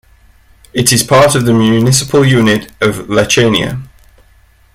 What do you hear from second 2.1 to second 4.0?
unit of Lechaina.